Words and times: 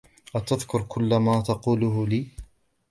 أتذكر 0.35 0.81
كل 0.81 1.15
ما 1.15 1.41
تقوله 1.41 2.07
لي. 2.07 2.27